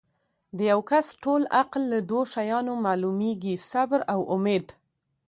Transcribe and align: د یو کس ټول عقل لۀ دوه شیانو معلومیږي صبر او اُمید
د 0.57 0.59
یو 0.71 0.81
کس 0.91 1.05
ټول 1.23 1.41
عقل 1.61 1.81
لۀ 1.91 1.99
دوه 2.09 2.23
شیانو 2.33 2.73
معلومیږي 2.85 3.55
صبر 3.71 3.99
او 4.13 4.19
اُمید 4.35 4.67